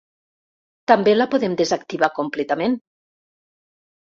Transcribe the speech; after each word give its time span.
També 0.91 1.13
la 1.15 1.27
podem 1.33 1.57
desactivar 1.59 2.09
completament. 2.21 2.79